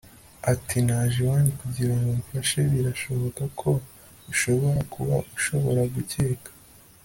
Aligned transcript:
ati 0.51 0.77
naje 0.85 1.17
iwanyu 1.23 1.51
kugira 1.61 1.93
ngo 1.99 2.09
mfashe. 2.21 2.59
birashoboka 2.71 3.43
ko 3.59 3.69
ushobora 4.31 4.79
kuba 4.93 5.15
ushobora 5.37 5.81
gukeka 5.95 6.49